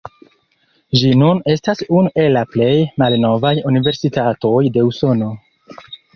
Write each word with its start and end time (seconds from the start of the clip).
Ĝi 1.01 1.11
nun 1.23 1.41
estas 1.55 1.83
unu 1.97 2.13
el 2.23 2.31
la 2.39 2.43
plej 2.55 2.71
malnovaj 3.03 3.53
universitatoj 3.75 4.57
de 4.79 4.89
Usono. 4.91 5.31